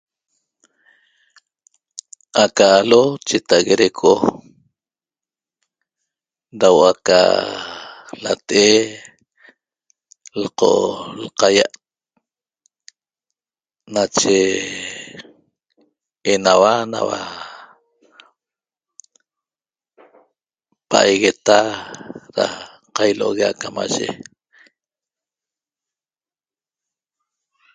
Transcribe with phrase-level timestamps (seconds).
[2.43, 4.21] Aca alo' chetaague da eco'
[6.59, 7.19] da huo'o aca
[8.23, 8.71] late'e
[10.41, 10.71] lqo
[11.23, 11.73] lqayia't
[13.93, 14.37] nache
[16.31, 17.21] enauac naua
[20.89, 21.57] pa'aigueta
[22.35, 22.45] da
[22.95, 24.07] ca ilo'ogue acamaye